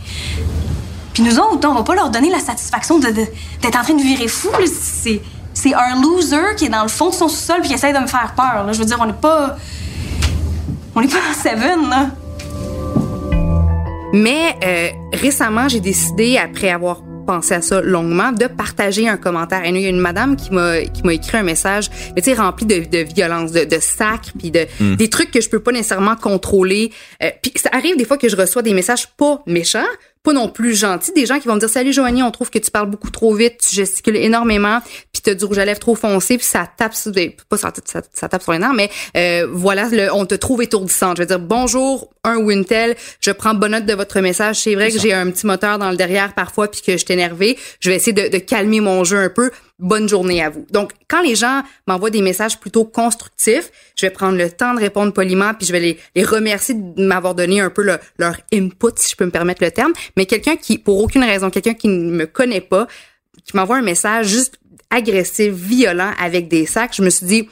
[1.14, 3.28] Puis nous autres, on va pas leur donner la satisfaction de- de-
[3.62, 4.50] d'être en train de virer fou.
[4.66, 5.22] C'est
[5.58, 7.98] c'est un loser qui est dans le fond de son sous-sol puis qui essaie de
[7.98, 8.64] me faire peur.
[8.64, 8.74] là.
[8.74, 9.58] Je veux dire, on n'est pas...
[10.96, 12.10] On n'est pas dans Seven, là.
[14.14, 19.64] Mais euh, récemment, j'ai décidé, après avoir pensé à ça longuement, de partager un commentaire.
[19.66, 22.32] Et il y a une madame qui m'a qui m'a écrit un message, mais tu
[22.32, 24.66] sais rempli de, de violence, de, de sacre, puis de
[24.96, 26.92] des trucs que je peux pas nécessairement contrôler.
[27.22, 29.84] Euh, puis ça arrive des fois que je reçois des messages pas méchants,
[30.28, 32.60] pas non plus gentils, des gens qui vont me dire salut Joanie, on trouve que
[32.60, 34.82] tu parles beaucoup trop vite, tu gesticules énormément,
[35.14, 37.72] puis t'as du rouge à lèvres trop foncé, puis ça tape sur des, pas ça,
[37.86, 41.16] ça, ça tape sur les nerfs, mais euh, voilà, le, on te trouve étourdissante.
[41.16, 44.58] Je veux dire bonjour un ou une telle, je prends bonne note de votre message.
[44.58, 47.14] C'est vrai que j'ai un petit moteur dans le derrière parfois puis que je suis
[47.14, 47.58] énervée.
[47.80, 49.50] Je vais essayer de, de calmer mon jeu un peu.
[49.80, 50.66] Bonne journée à vous.
[50.72, 54.80] Donc, quand les gens m'envoient des messages plutôt constructifs, je vais prendre le temps de
[54.80, 58.38] répondre poliment puis je vais les, les remercier de m'avoir donné un peu le- leur
[58.52, 59.94] input, si je peux me permettre le terme.
[60.16, 62.88] Mais quelqu'un qui, pour aucune raison, quelqu'un qui ne me connaît pas,
[63.46, 64.58] qui m'envoie un message juste
[64.90, 67.50] agressif, violent, avec des sacs, je me suis dit,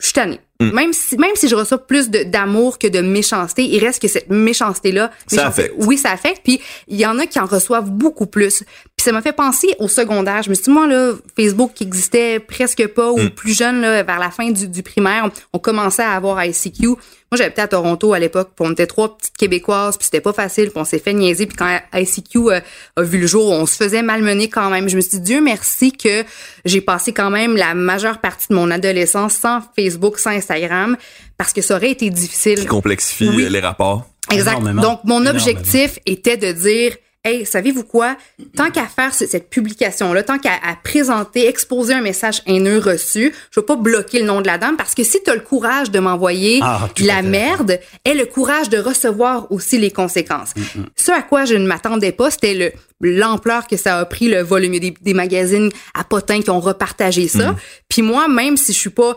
[0.00, 0.40] je suis tannée.
[0.60, 0.70] Mm.
[0.72, 4.28] Même si même si je reçois plus d'amour que de méchanceté, il reste que cette
[4.28, 5.74] méchanceté là, Ça affecte.
[5.78, 6.42] oui, ça affecte.
[6.42, 8.62] Puis il y en a qui en reçoivent beaucoup plus.
[9.00, 10.42] Puis ça m'a fait penser au secondaire.
[10.42, 14.02] Je me suis dit moi là, Facebook qui existait presque pas ou plus jeune là,
[14.02, 16.86] vers la fin du, du primaire, on, commençait à avoir ICQ.
[16.86, 16.96] Moi
[17.32, 20.64] j'habitais à Toronto à l'époque, puis on était trois petites québécoises, puis c'était pas facile,
[20.64, 21.46] puis on s'est fait niaiser.
[21.46, 22.60] Puis quand ICQ euh,
[22.96, 24.86] a vu le jour, on se faisait malmener quand même.
[24.90, 26.22] Je me suis dit Dieu merci que
[26.66, 30.98] j'ai passé quand même la majeure partie de mon adolescence sans Facebook, sans Instagram,
[31.38, 32.60] parce que ça aurait été difficile.
[32.60, 33.46] Qui complexifie Oui.
[33.48, 34.04] les rapports.
[34.30, 34.58] Exact.
[34.58, 34.82] Énormément.
[34.82, 35.30] Donc, mon Énormément.
[35.38, 38.16] objectif était de dire, hey, savez-vous quoi?
[38.56, 43.60] Tant qu'à faire ce- cette publication-là, tant qu'à présenter, exposer un message haineux reçu, je
[43.60, 45.90] vais pas bloquer le nom de la dame parce que si tu as le courage
[45.90, 50.50] de m'envoyer Ah, la merde, aie le courage de recevoir aussi les conséquences.
[50.96, 54.42] Ce à quoi je ne m'attendais pas, c'était le l'ampleur que ça a pris le
[54.42, 57.56] volume des, des magazines à potins qui ont repartagé ça.
[57.88, 59.16] Puis moi, même si je suis pas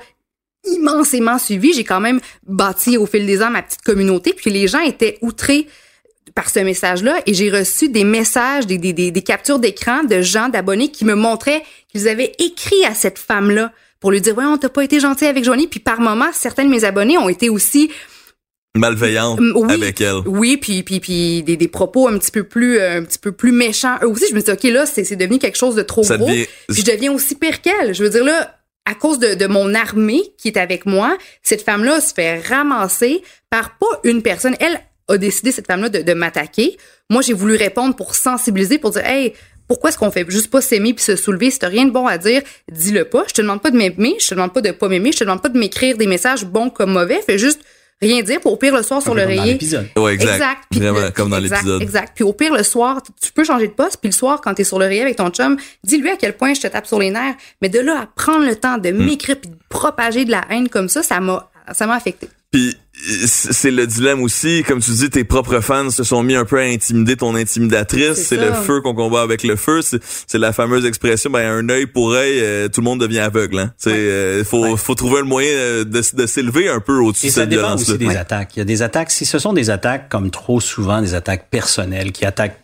[0.65, 1.73] immensément suivi.
[1.73, 4.33] J'ai quand même bâti au fil des ans ma petite communauté.
[4.33, 5.67] Puis les gens étaient outrés
[6.35, 10.21] par ce message-là et j'ai reçu des messages, des, des, des, des captures d'écran de
[10.21, 14.57] gens, d'abonnés qui me montraient qu'ils avaient écrit à cette femme-là pour lui dire, voyons,
[14.57, 15.67] t'as pas été gentil avec Joanie.
[15.67, 17.91] Puis par moments, certains de mes abonnés ont été aussi
[18.75, 19.73] Malveillante Mm, oui.
[19.73, 20.15] avec elle.
[20.25, 23.31] oui, puis puis puis des, des propos un petit peu plus euh, un petit peu
[23.31, 23.97] plus méchants.
[24.01, 26.01] Eux aussi, je me suis dit, ok là, c'est c'est devenu quelque chose de trop
[26.01, 26.27] Ça gros.
[26.27, 27.93] devient- Puis je deviens aussi pire qu'elle.
[27.93, 31.61] Je veux dire là, à cause de, de mon armée qui est avec moi, cette
[31.61, 34.55] femme-là se fait ramasser par pas une personne.
[34.59, 36.77] Elle a décidé cette femme-là de, de m'attaquer.
[37.09, 39.33] Moi, j'ai voulu répondre pour sensibiliser, pour dire, hey.
[39.65, 41.49] Pourquoi est-ce qu'on fait juste pas s'aimer puis se soulever?
[41.49, 43.23] Si t'as rien de bon à dire, dis-le pas.
[43.29, 45.23] Je te demande pas de m'aimer, je te demande pas de pas m'aimer, je te
[45.23, 47.21] demande pas de m'écrire des messages bons comme mauvais.
[47.25, 47.61] Fais juste
[48.01, 49.53] rien dire pour au pire le soir sur comme l'oreiller.
[49.53, 49.87] l'épisode.
[49.97, 50.63] Ouais, exact.
[50.69, 51.81] Puis Vraiment, le- comme dans exact, l'épisode.
[51.81, 52.11] Exact.
[52.13, 53.97] Puis au pire, le soir, tu peux changer de poste.
[54.01, 56.59] Puis le soir, quand t'es sur l'oreiller avec ton chum, dis-lui à quel point je
[56.59, 57.35] te tape sur les nerfs.
[57.61, 59.05] Mais de là à prendre le temps de Hmm.
[59.05, 62.27] m'écrire puis de propager de la haine comme ça, ça m'a, ça m'a affecté.
[62.53, 62.77] Puis
[63.25, 66.57] c'est le dilemme aussi, comme tu dis, tes propres fans se sont mis un peu
[66.59, 68.13] à intimider ton intimidatrice.
[68.27, 68.45] C'est ça.
[68.45, 69.81] le feu qu'on combat avec le feu.
[69.81, 73.59] C'est la fameuse expression, ben un œil pour œil, euh, tout le monde devient aveugle.
[73.59, 73.73] Hein.
[73.77, 74.77] C'est euh, faut Ouais.
[74.77, 77.63] faut trouver le moyen euh, de, de s'élever un peu au-dessus de ça cette dépend
[77.75, 77.95] violence-là.
[77.95, 78.51] aussi des attaques.
[78.55, 81.49] Il y a des attaques, si ce sont des attaques comme trop souvent des attaques
[81.49, 82.59] personnelles qui attaquent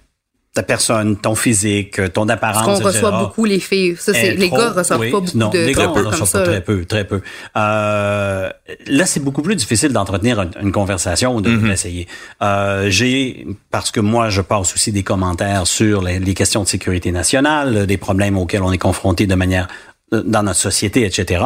[0.55, 3.03] ta personne, ton physique, ton Parce apparence, qu'on etc.
[3.05, 3.95] reçoit beaucoup les filles.
[3.99, 5.11] Ça, c'est, Eh, les trop, gars reçoivent oui.
[5.11, 6.39] pas beaucoup non, de les gars en comme reçoivent ça.
[6.39, 7.21] pas très peu, très peu.
[7.55, 8.49] Euh,
[8.87, 11.67] là, c'est beaucoup plus difficile d'entretenir une, une conversation ou de Mm-hmm.
[11.67, 12.07] l'essayer.
[12.41, 16.67] Euh, j'ai, parce que moi, je passe aussi des commentaires sur les, les questions de
[16.67, 19.67] sécurité nationale, des problèmes auxquels on est confronté de manière
[20.11, 21.43] dans notre société, etc.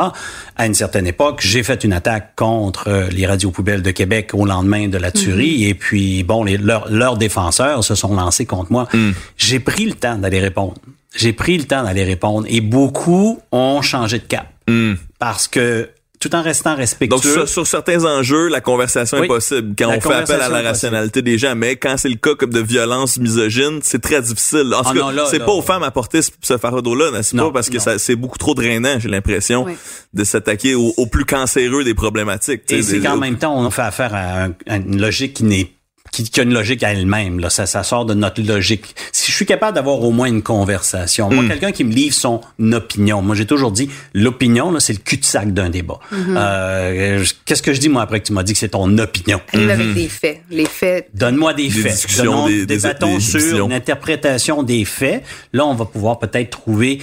[0.56, 4.32] À une certaine époque, j'ai fait une attaque contre euh, les radios poubelles de Québec
[4.34, 8.46] au lendemain de la tuerie, et puis bon, les, leurs, leurs défenseurs se sont lancés
[8.46, 8.88] contre moi.
[9.38, 10.76] J'ai pris le temps d'aller répondre.
[11.16, 14.94] J'ai pris le temps d'aller répondre, et beaucoup ont changé de cap Hmm.
[15.20, 15.90] parce que
[16.30, 17.10] tout en restant respectueux.
[17.10, 19.26] Donc sur, sur certains enjeux, la conversation Oui.
[19.26, 22.16] est possible quand on fait appel à la rationalité des gens, mais quand c'est le
[22.16, 24.74] cas comme de violence misogyne, c'est très difficile.
[24.74, 27.52] En Ah tout cas, c'est pas aux femmes à porter ce, ce fardeau-là, n'est-ce pas?
[27.52, 29.74] Parce que c'est beaucoup trop drainant, j'ai l'impression, Oui.
[30.14, 32.62] de s'attaquer au, au plus cancéreux des problématiques.
[32.72, 35.72] Et c'est qu'en même temps, on fait affaire à, un- à une logique qui n'est
[36.14, 37.40] qui, qui a une logique à elle-même.
[37.40, 37.50] Là.
[37.50, 38.96] Ça, ça sort de notre logique.
[39.12, 41.36] Si je suis capable d'avoir au moins une conversation, Hmm.
[41.36, 45.00] moi, quelqu'un qui me livre son opinion, moi j'ai toujours dit, l'opinion, là, c'est le
[45.00, 46.00] cul-de-sac d'un débat.
[46.14, 46.36] Mm-hmm.
[46.38, 49.42] Euh, Qu'est-ce que je dis, moi, après que tu m'as dit que c'est ton opinion?
[49.54, 50.42] Arrive avec des faits.
[50.52, 51.10] Les faits.
[51.14, 51.92] Donne-moi des, Des faits.
[51.94, 55.24] discussions, Donnons- des- des- débattons des sur une interprétation des faits.
[55.54, 57.00] Là, on va pouvoir peut-être trouver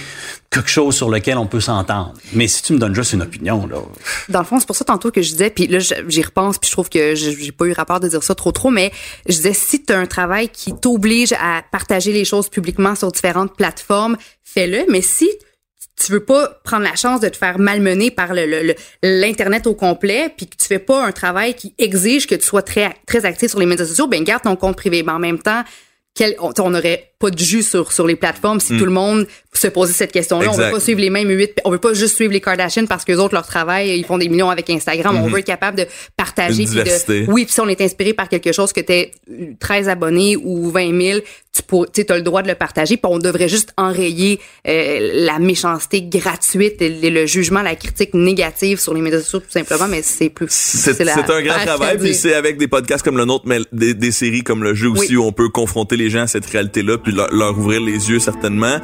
[0.49, 2.13] quelque chose sur lequel on peut s'entendre.
[2.33, 3.77] Mais si tu me donnes juste une opinion, là,
[4.27, 6.67] Dans le fond, c'est pour ça tantôt que je disais, puis là, j'y repense, puis
[6.67, 8.91] je trouve que j'ai pas eu rapport de dire ça trop trop, mais
[9.27, 13.11] je disais, si tu as un travail qui t'oblige à partager les choses publiquement sur
[13.11, 15.29] différentes plateformes, fais-le, mais si
[16.03, 20.33] tu veux pas prendre la chance de te faire malmener par le- l'internet au complet,
[20.35, 23.51] puis que tu fais pas un travail qui exige que tu sois très très actif
[23.51, 25.03] sur les médias sociaux, ben garde ton compte privé.
[25.03, 25.63] Mais en même temps,
[26.13, 29.27] quel, on on n'aurait pas de jus sur sur les plateformes si tout le monde
[29.53, 30.49] se posait cette question-là.
[30.49, 33.05] On veut pas suivre les mêmes huit, on veut pas juste suivre les Kardashians parce
[33.05, 35.15] que les autres leur travail, ils font des millions avec Instagram.
[35.17, 35.85] On veut être capable de
[36.17, 37.25] partager Une diversité.
[37.25, 39.11] de oui, puis si on est inspiré par quelque chose que t'es
[39.59, 41.19] 13 abonnés ou 20 000,
[41.53, 42.97] tu pour, as le droit de le partager.
[42.97, 48.79] Puis on devrait juste enrayer euh, la méchanceté gratuite, le, le jugement, la critique négative
[48.79, 49.87] sur les médias sociaux tout simplement.
[49.87, 53.45] Mais c'est plus C'est un grand travail, puis c'est avec des podcasts comme le nôtre,
[53.47, 55.17] mais des, des séries comme le jeu aussi, Oui.
[55.17, 58.19] où on peut confronter les gens à cette réalité-là, puis leur, leur ouvrir les yeux
[58.19, 58.79] certainement.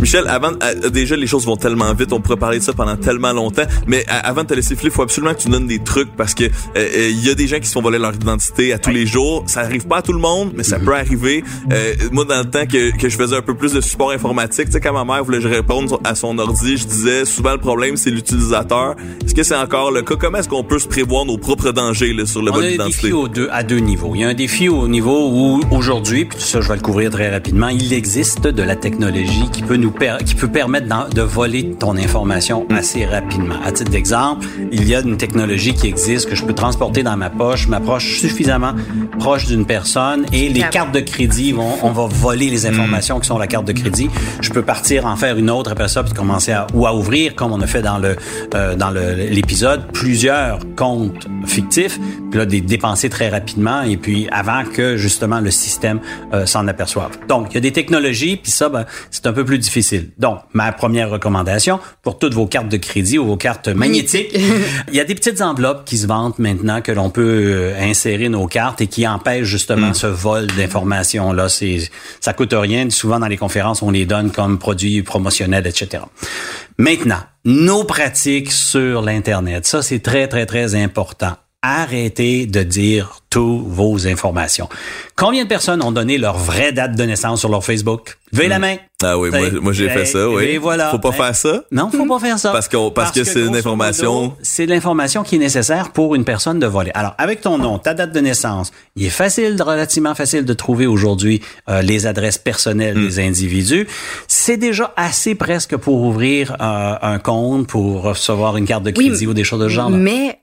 [0.00, 2.96] Michel, avant, euh, déjà les choses vont tellement vite, on pourrait parler de ça pendant
[2.96, 5.66] tellement longtemps, mais euh, avant de te laisser filer, il faut absolument que tu donnes
[5.66, 7.98] des trucs parce que euh, euh, il y a des gens qui se font voler
[7.98, 9.44] leur identité à tous les jours.
[9.46, 11.44] Ça arrive pas à tout le monde, mais ça peut arriver.
[11.72, 14.66] Euh, moi, dans le temps que, que je faisais un peu plus de support informatique,
[14.66, 17.52] tu sais, quand ma mère voulait que je réponde à son ordi, je disais souvent
[17.52, 18.96] le problème c'est l'utilisateur.
[19.24, 20.16] Est-ce que c'est encore le cas?
[20.16, 22.72] Comment est-ce qu'on peut se prévoir nos propres dangers là, sur le vol a des
[22.72, 23.02] d'identité?
[23.02, 24.12] défis au deux, à deux niveaux.
[24.14, 26.82] Il y a un défi au niveau où aujourd'hui, puis tout ça je vais le
[26.82, 30.86] couvrir très rapidement, il existe de la technologie qui peut nous per- qui peut permettre
[31.10, 33.56] de voler ton information assez rapidement.
[33.64, 37.16] À titre d'exemple, il y a une technologie qui existe que je peux transporter dans
[37.16, 38.74] ma poche, m'approche suffisamment
[39.18, 43.26] proche d'une personne et les cartes de crédit vont, on va voler les informations qui
[43.28, 44.08] sont la carte de crédit.
[44.40, 47.34] Je peux partir en faire une autre après ça puis commencer à ou à ouvrir
[47.34, 48.16] comme on a fait dans le
[48.54, 51.98] euh, dans l'épisode plusieurs comptes fictifs
[52.30, 56.00] puis là des dépenser très rapidement et puis avant que justement le système
[56.32, 57.12] euh, s'en aperçoive.
[57.28, 59.73] Donc il y a des technologies puis ça ben, c'est un peu plus difficile.
[60.18, 64.34] Donc ma première recommandation pour toutes vos cartes de crédit ou vos cartes magnétiques,
[64.88, 68.28] il y a des petites enveloppes qui se vendent maintenant que l'on peut euh, insérer
[68.28, 71.48] nos cartes et qui empêchent justement ce vol d'informations là.
[71.48, 72.90] C'est ça coûte rien.
[72.90, 76.04] Souvent dans les conférences on les donne comme produits promotionnels, etc.
[76.78, 81.36] Maintenant, nos pratiques sur l'internet, ça c'est très très très important.
[81.66, 84.68] Arrêtez de dire toutes vos informations.
[85.16, 88.18] Combien de personnes ont donné leur vraie date de naissance sur leur Facebook?
[88.32, 88.76] Levez la main.
[89.02, 90.44] Ah oui, moi, moi j'ai fait ça, oui.
[90.44, 90.90] Et voilà.
[90.90, 91.14] Faut pas Hey.
[91.16, 91.64] faire ça?
[91.72, 92.52] Non, faut pas faire ça.
[92.52, 96.58] Parce qu'on- parce que c'est une information- C'est l'information qui est nécessaire pour une personne
[96.58, 96.90] de voler.
[96.94, 100.86] Alors, avec ton nom, ta date de naissance, il est facile, relativement facile de trouver
[100.86, 103.06] aujourd'hui euh, les adresses personnelles Hmm.
[103.06, 103.86] des individus.
[104.28, 109.08] C'est déjà assez presque pour ouvrir euh, un compte, pour recevoir une carte de Oui,
[109.08, 109.88] crédit ou des choses de ce genre.
[109.90, 109.96] là.
[109.96, 110.40] Mais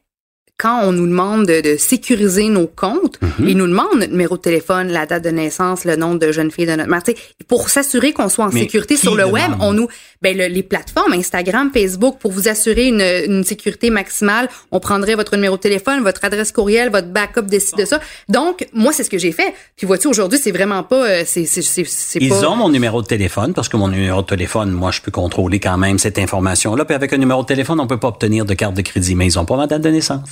[0.62, 3.48] quand on nous demande de, de sécuriser nos comptes, Mhm.
[3.50, 6.52] ils nous demandent notre numéro de téléphone, la date de naissance, le nom de jeune
[6.52, 7.02] fille de notre mère.
[7.04, 9.34] Tu sais, Pour s'assurer qu'on soit en Mais sécurité sur le demande?
[9.34, 9.88] web, on nous,
[10.22, 15.16] ben le- les plateformes, Instagram, Facebook, pour vous assurer une, une sécurité maximale, on prendrait
[15.16, 18.00] votre numéro de téléphone, votre adresse courriel, votre backup de ci, de ça.
[18.30, 19.54] Donc moi c'est ce que j'ai fait.
[19.76, 22.48] Puis vois-tu aujourd'hui c'est vraiment pas, euh, c'est c'est c'est c'est Ils pas.
[22.50, 25.60] ont mon numéro de téléphone parce que mon numéro de téléphone, moi, je peux contrôler
[25.60, 26.86] quand même cette information-là.
[26.86, 29.26] Puis avec un numéro de téléphone, on peut pas obtenir de carte de crédit, mais
[29.26, 30.30] ils ont pas ma date de naissance.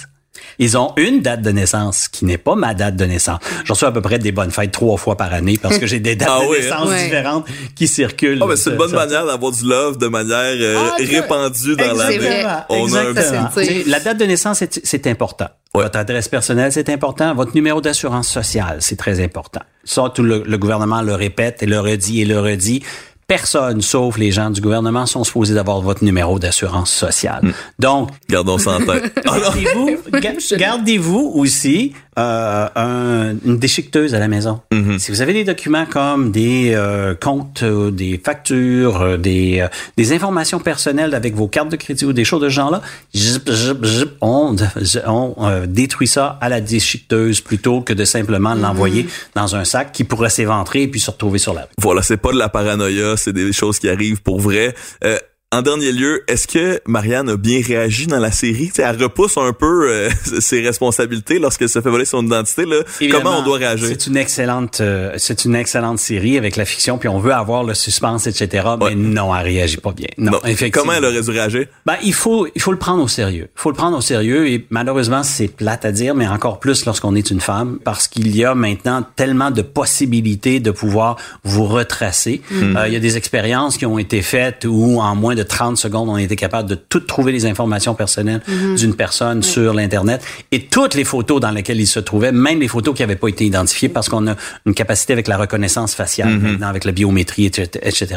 [0.57, 3.39] Ils ont une date de naissance qui n'est pas ma date de naissance.
[3.65, 5.99] J'en reçois à peu près des bonnes fêtes trois fois par année parce que j'ai
[5.99, 6.61] des dates Ah de oui, hein?
[6.63, 7.03] naissance Ouais.
[7.05, 8.39] différentes qui circulent.
[8.41, 11.75] Ah, ben, c'est une bonne Ça- manière d'avoir du love de manière euh, Ah, répandue
[11.75, 12.45] dans l'année.
[12.69, 13.49] On a un Exactement.
[13.55, 15.47] Tu sais, La date de naissance, c'est- c'est important.
[15.73, 15.83] Ouais.
[15.83, 17.33] Votre adresse personnelle, c'est important.
[17.35, 19.61] Votre numéro d'assurance sociale, c'est très important.
[19.83, 22.83] Ça, tout le, le gouvernement le répète et le redit et le redit.
[23.29, 27.39] Personne, sauf les gens du gouvernement, sont supposés d'avoir votre numéro d'assurance sociale.
[27.43, 27.51] Hmm.
[27.77, 29.13] Donc, Gardons ça en tête.
[29.23, 34.59] Gardez-vous, ga- gardez-vous aussi euh, un- une déchiqueteuse à la maison.
[34.73, 34.97] Mm-hmm.
[34.99, 39.67] Si vous avez des documents comme des euh, comptes, euh, des factures, euh, des, euh,
[39.95, 42.81] des informations personnelles avec vos cartes de crédit ou des choses de ce genre-là,
[43.15, 44.55] zip, zip, zip, on,
[45.07, 49.91] on euh, détruit ça à la déchiqueteuse plutôt que de simplement l'envoyer dans un sac
[49.93, 51.67] qui pourrait s'éventrer et puis se retrouver sur la rue.
[51.81, 54.73] Voilà, c'est pas de la paranoïa, c'est des choses qui arrivent pour vrai.
[55.03, 55.17] Euh,
[55.51, 58.69] en dernier lieu, est-ce que Marianne a bien réagi dans la série?
[58.69, 60.09] T'sais, elle repousse un peu euh,
[60.39, 62.65] ses responsabilités lorsqu'elle se fait voler son identité.
[62.65, 62.83] Là.
[63.09, 63.87] Comment on doit réagir?
[63.87, 67.63] C'est une excellente, euh, c'est une excellente série avec la fiction, puis on veut avoir
[67.63, 68.67] le suspense, etc.
[68.79, 70.09] Mais non, elle réagit pas bien.
[70.19, 70.39] Non, non.
[70.45, 70.83] effectivement.
[70.83, 71.65] Comment elle aurait dû réagir?
[71.83, 73.49] Ben, il faut, il faut le prendre au sérieux.
[73.55, 76.85] Il faut le prendre au sérieux et malheureusement, c'est plate à dire, mais encore plus
[76.85, 81.65] lorsqu'on est une femme, parce qu'il y a maintenant tellement de possibilités de pouvoir vous
[81.65, 82.43] retracer.
[82.51, 82.77] Hmm.
[82.77, 85.77] Euh, il y a des expériences qui ont été faites où en moins de 30
[85.77, 88.75] secondes, on était capable de tout trouver les informations personnelles mhm.
[88.75, 90.21] d'une personne sur l'Internet
[90.51, 93.27] et toutes les photos dans lesquelles il se trouvait, même les photos qui n'avaient pas
[93.27, 96.41] été identifiées parce qu'on a une capacité avec la reconnaissance faciale mhm.
[96.41, 98.07] maintenant, avec la biométrie, etc.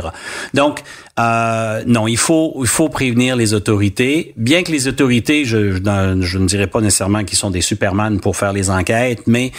[0.54, 0.80] Donc,
[1.18, 4.35] euh, non, il faut, il faut prévenir les autorités.
[4.37, 8.20] Bien que les autorités, je, je, je ne dirais pas nécessairement qu'ils sont des superman
[8.20, 9.52] pour faire les enquêtes, mais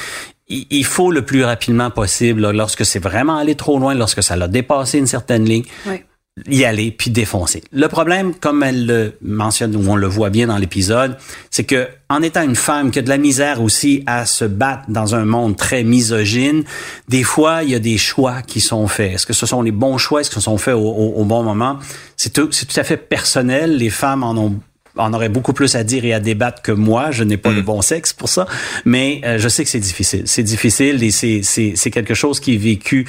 [0.50, 4.48] il faut le plus rapidement possible, lorsque c'est vraiment allé trop loin, lorsque ça l'a
[4.48, 6.02] dépassé une certaine ligne, oui
[6.50, 7.64] y aller puis défoncer.
[7.72, 11.18] Le problème, comme elle le mentionne ou on le voit bien dans l'épisode,
[11.52, 14.84] c'est que en étant une femme qui a de la misère aussi à se battre
[14.88, 16.64] dans un monde très misogyne,
[17.08, 19.14] des fois il y a des choix qui sont faits.
[19.14, 21.78] Est-ce que ce sont les bons choix, est-ce que ce sont faits au, bon moment?
[22.18, 23.78] C'est tout, c'est tout à fait personnel.
[23.78, 24.60] Les femmes en ont
[24.96, 27.10] en auraient beaucoup plus à dire et à débattre que moi.
[27.10, 27.66] Je n'ai pas le mm.
[27.66, 28.48] bon sexe pour ça,
[28.86, 30.24] mais euh, je sais que c'est difficile.
[30.26, 33.06] C'est difficile et c'est c'est quelque chose qui est vécu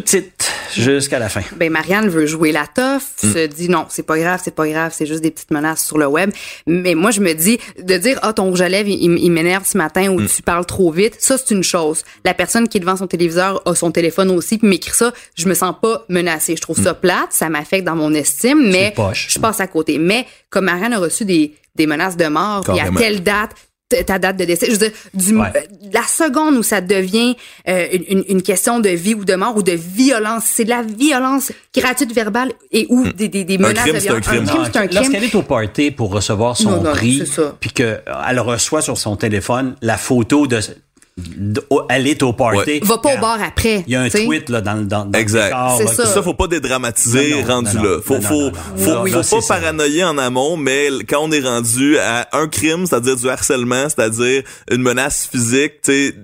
[0.00, 1.42] petite jusqu'à la fin.
[1.56, 3.32] Ben Marianne veut jouer la toffe, mm.
[3.32, 5.98] se dit non, c'est pas grave, c'est pas grave, c'est juste des petites menaces sur
[5.98, 6.30] le web.
[6.66, 9.78] Mais moi je me dis de dire ah ton rouge à lèvres il, m'énerve ce
[9.78, 10.26] matin ou mm.
[10.26, 12.04] tu parles trop vite, ça c'est une chose.
[12.24, 15.48] La personne qui est devant son téléviseur a son téléphone aussi puis m'écrit ça, je
[15.48, 16.56] me sens pas menacée.
[16.56, 17.00] Je trouve ça mm.
[17.00, 19.98] plate, ça m'affecte dans mon estime, mais je passe à côté.
[19.98, 23.50] Mais comme Marianne a reçu des des menaces de mort, puis à telle date,
[23.88, 24.66] ta date de décès.
[24.66, 25.44] Je veux dire, du, euh,
[25.92, 27.36] la seconde où ça devient
[27.68, 30.82] euh, une, une, question de vie ou de mort ou de violence, c'est de la
[30.82, 33.12] violence gratuite verbale et ou hmm.
[33.12, 34.08] des, des, des menaces de violence.
[34.08, 35.00] Un crime, c'est un crime.
[35.00, 37.22] Lorsqu'elle est au party pour recevoir son prix,
[37.60, 40.60] puis qu'elle reçoit sur son téléphone la photo de
[41.88, 42.80] elle est au party.
[42.82, 43.84] Va pas au bar après.
[43.86, 45.54] Il y a un tweet là dans, dans, dans exact.
[45.78, 46.06] C'est ça.
[46.06, 46.22] ça.
[46.22, 48.00] faut pas dédramatiser rendu là.
[48.04, 52.48] Faut faut faut, faut, pas paranoïer en amont, mais quand on est rendu à un
[52.48, 56.14] crime, c'est-à-dire du harcèlement, c'est-à-dire une menace physique, tu sais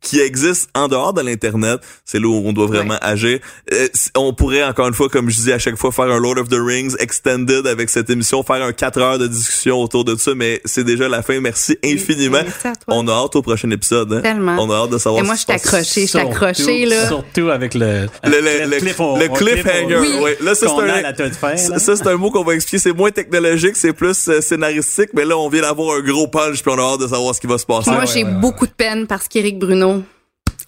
[0.00, 3.38] qui existe en dehors de l'internet, c'est là où on doit vraiment agir.
[3.72, 6.38] Euh, on pourrait encore une fois, comme je dis à chaque fois, faire un Lord
[6.38, 10.16] of the Rings extended avec cette émission, faire un 4 heures de discussion autour de
[10.16, 11.40] ça, mais c'est déjà la fin.
[11.40, 12.42] Merci infiniment.
[12.86, 14.12] on a hâte au prochain épisode.
[14.12, 14.20] Hein?
[14.20, 14.56] Tellement.
[14.58, 15.22] On a hâte de savoir.
[15.22, 17.08] Et moi, je suis accroché, je suis accroché là.
[17.08, 19.98] Surtout avec le le, le, le, cliff, le cliffhanger.
[19.98, 20.30] Oui.
[20.40, 22.78] Là, ça c'est un ça c'est un mot qu'on va expliquer.
[22.78, 26.62] C'est moins technologique, c'est plus euh, scénaristique, mais là, on vient d'avoir un gros punch,
[26.62, 27.90] puis on a hâte de savoir ce qui va se passer.
[27.90, 30.04] Moi, j'ai beaucoup de peine parce qu'Éric Bruno.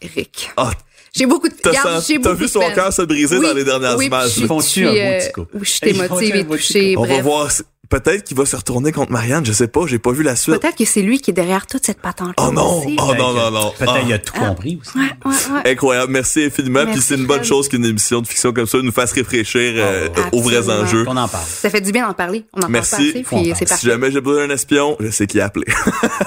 [0.02, 0.50] Eric.
[0.56, 0.70] Ah,
[1.14, 4.34] j'ai beaucoup de T'as vu son cœur se briser dans les dernières oui, images.
[4.34, 5.20] Je, je suis, euh,
[5.60, 6.96] je suis émotive et touchée.
[6.96, 7.50] On va voir
[7.90, 10.58] peut-être qu'il va se retourner contre Marianne, je sais pas, j'ai pas vu la suite.
[10.60, 13.50] Peut-être que c'est lui qui est derrière toute cette patente Oh non, oh non, non,
[13.50, 13.72] non.
[13.76, 14.96] Peut-être qu'il a tout compris aussi.
[14.96, 15.32] Ouais, ouais,
[15.64, 15.72] ouais.
[15.72, 16.86] Incroyable, merci infiniment.
[16.86, 20.08] Puis c'est une bonne chose qu'une émission de fiction comme ça nous fasse réfléchir euh,
[20.32, 21.04] aux vrais enjeux.
[21.06, 21.44] On en parle.
[21.46, 22.44] Ça fait du bien d'en parler.
[22.54, 23.12] On en merci.
[23.12, 25.66] parle pas assez, Si jamais j'ai besoin d'un espion, je sais qui appeler.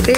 [0.03, 0.15] C'est